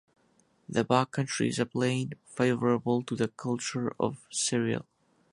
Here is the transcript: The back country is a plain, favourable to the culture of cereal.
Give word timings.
The 0.67 0.83
back 0.83 1.11
country 1.11 1.49
is 1.49 1.59
a 1.59 1.65
plain, 1.67 2.13
favourable 2.25 3.03
to 3.03 3.15
the 3.15 3.27
culture 3.27 3.93
of 3.99 4.25
cereal. 4.31 4.87